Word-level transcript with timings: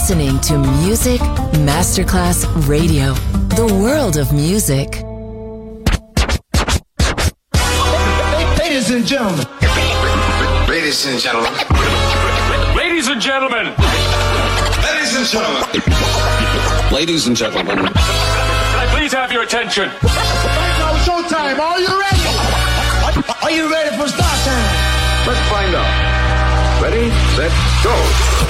listening 0.00 0.40
to 0.40 0.56
Music 0.82 1.20
Masterclass 1.68 2.46
Radio, 2.66 3.12
the 3.54 3.66
world 3.82 4.16
of 4.16 4.32
music. 4.32 5.02
Ladies 8.58 8.90
and 8.90 9.06
gentlemen. 9.06 9.46
Ladies 10.66 11.04
and 11.04 11.20
gentlemen. 11.20 11.52
Ladies 12.74 13.08
and 13.08 13.20
gentlemen. 13.20 13.74
Ladies 14.88 15.16
and 15.18 15.26
gentlemen. 15.28 15.82
Ladies 16.90 17.26
and 17.26 17.36
gentlemen. 17.36 17.76
Can 17.76 17.92
I 17.92 18.88
please 18.96 19.12
have 19.12 19.30
your 19.30 19.42
attention? 19.42 19.88
Now 20.80 20.96
showtime. 21.04 21.58
Are 21.58 21.78
you 21.78 21.92
ready? 22.00 22.24
Are 23.42 23.50
you 23.50 23.70
ready 23.70 23.94
for 23.98 24.08
start 24.08 24.38
time? 24.48 25.28
Let's 25.28 25.44
find 25.52 25.74
out. 25.74 26.82
Ready, 26.82 27.10
set, 27.36 27.52
go. 27.84 28.49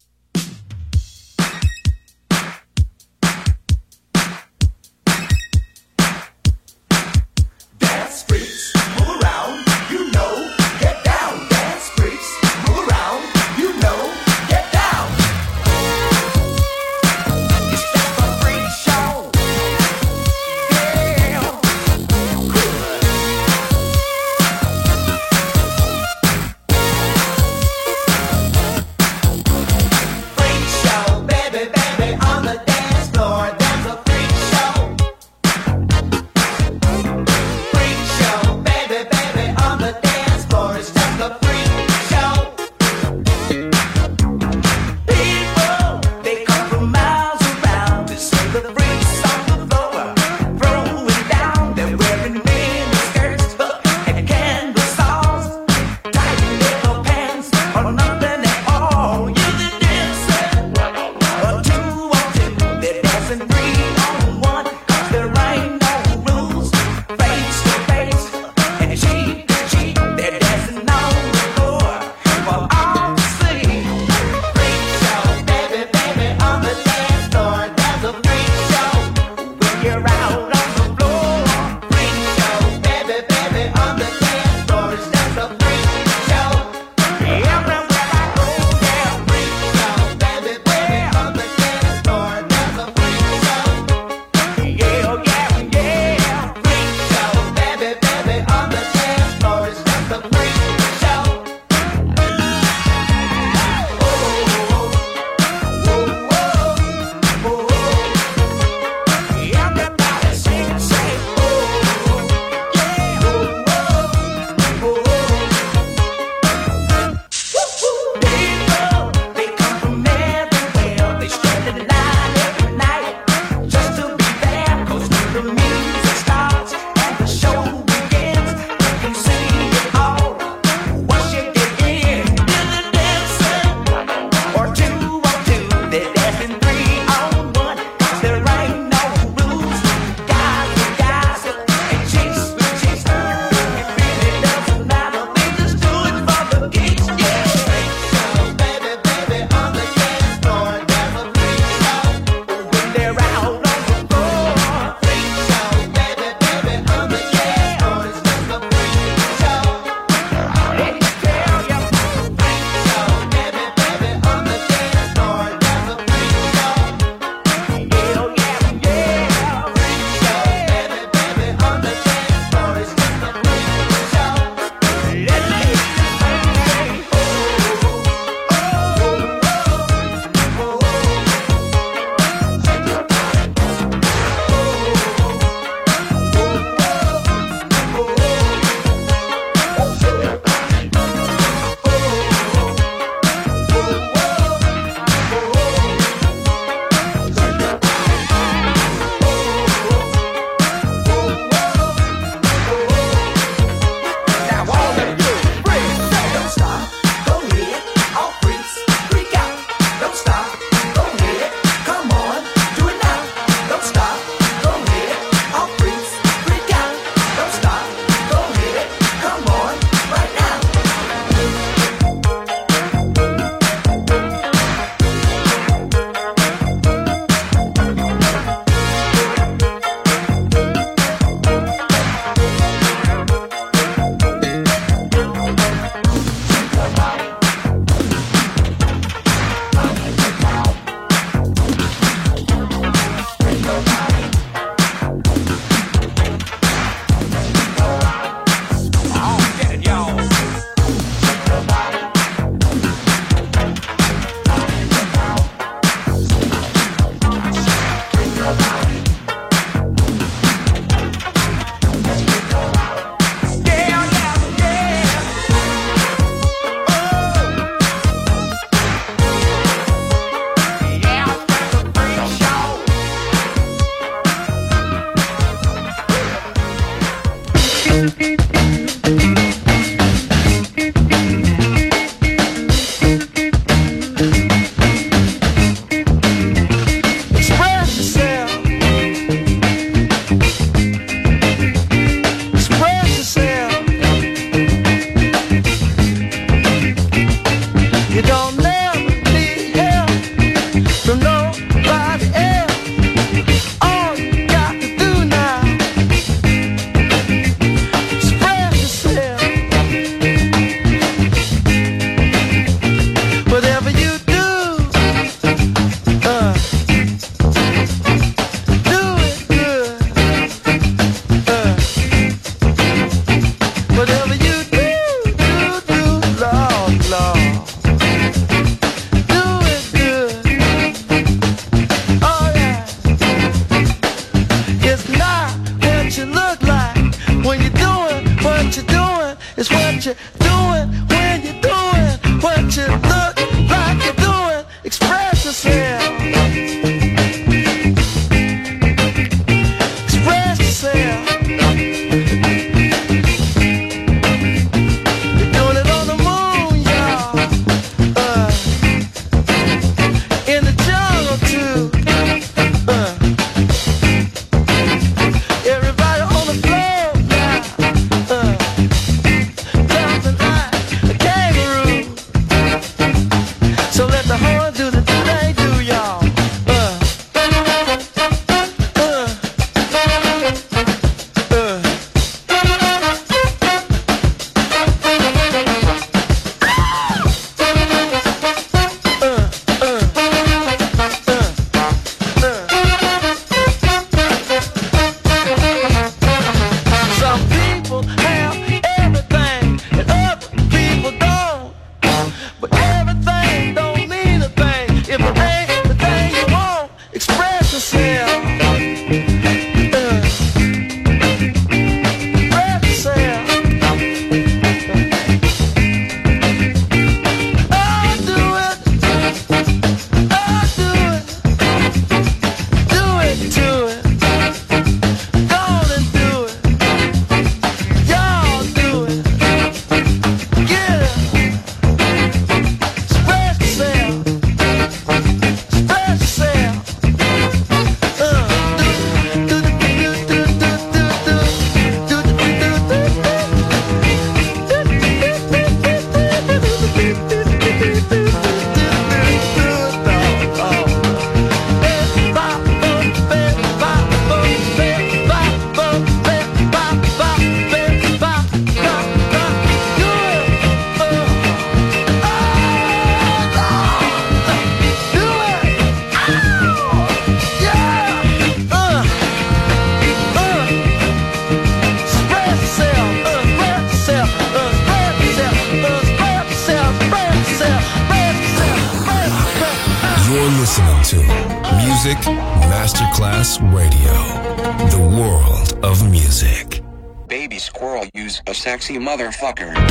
Sexy 488.71 488.97
motherfucker. 488.97 489.90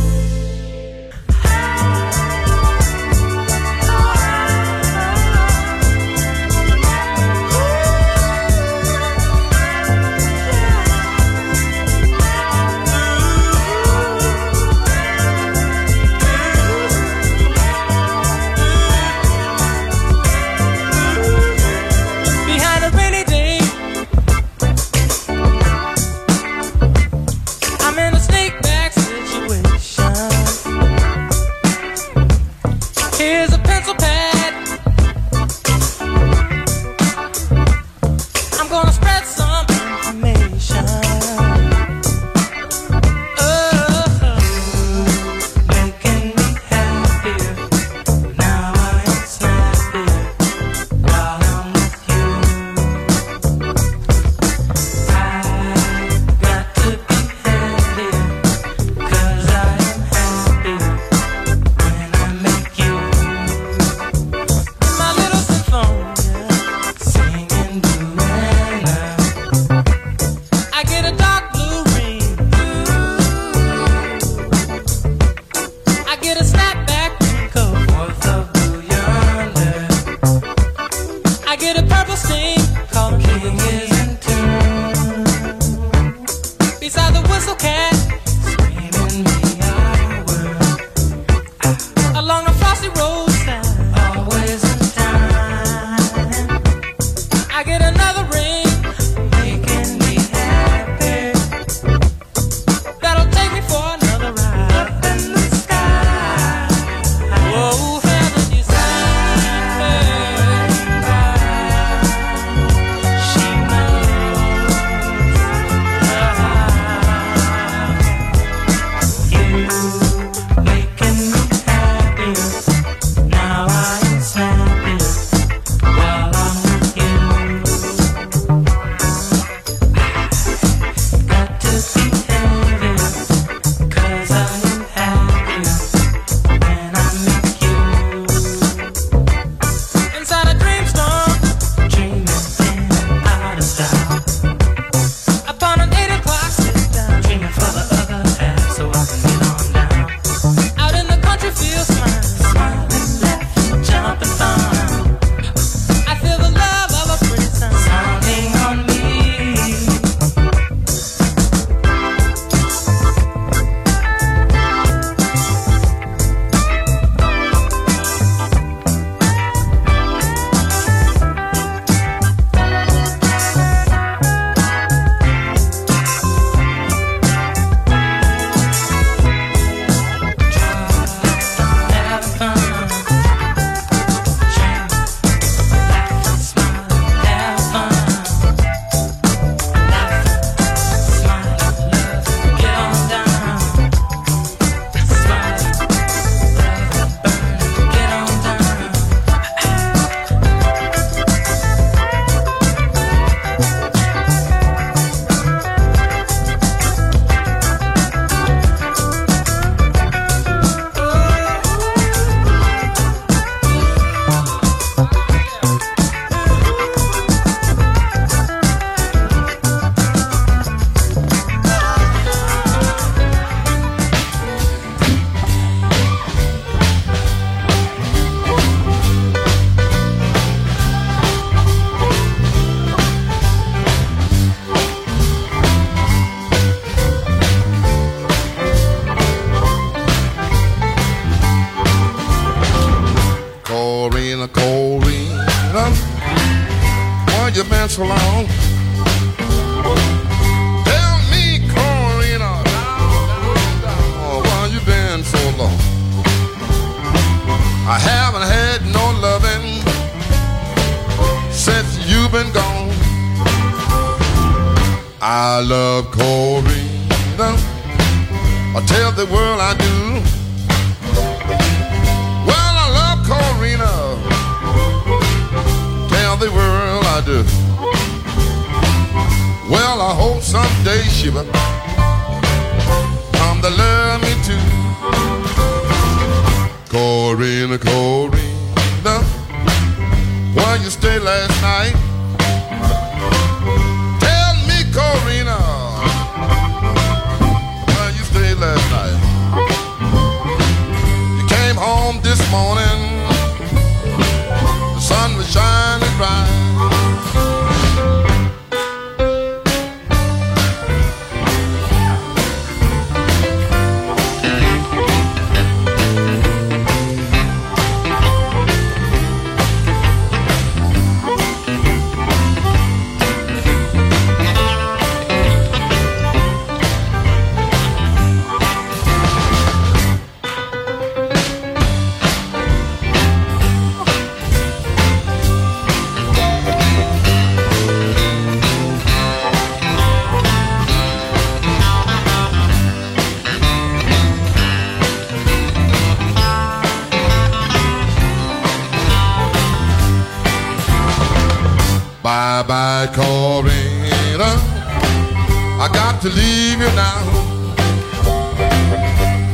leave 356.35 356.79
you 356.79 356.91
now. 356.95 357.23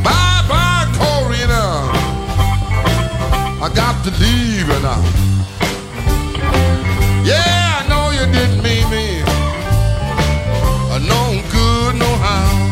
Bye 0.04 0.44
bye, 0.50 0.88
Corina. 0.98 1.66
I 3.62 3.70
got 3.74 4.04
to 4.06 4.12
leave 4.22 4.68
you 4.68 4.80
now. 4.82 5.02
Yeah, 7.26 7.80
I 7.80 7.88
know 7.90 8.12
you 8.12 8.26
didn't 8.32 8.62
mean 8.64 8.90
me. 8.90 9.24
I 10.94 11.00
know 11.10 11.42
good, 11.52 11.96
no 12.00 12.16
how. 12.24 12.68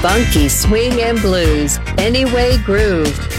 funky 0.00 0.48
swing 0.48 1.00
and 1.00 1.20
blues, 1.20 1.80
Anyway 1.98 2.56
Groove. 2.58 3.37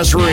That's 0.00 0.14
right. 0.14 0.29